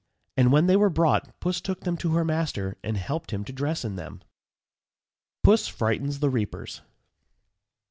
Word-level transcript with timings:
And 0.35 0.51
when 0.51 0.65
they 0.65 0.75
were 0.75 0.89
brought, 0.89 1.39
Puss 1.39 1.61
took 1.61 1.81
them 1.81 1.95
to 1.97 2.13
her 2.15 2.25
master, 2.25 2.75
and 2.83 2.97
helped 2.97 3.29
him 3.29 3.45
to 3.45 3.53
dress 3.53 3.85
in 3.85 3.97
them. 3.97 4.23
_PUSS 5.45 5.69
FRIGHTENS 5.69 6.21
THE 6.21 6.31
REAPERS. 6.31 6.81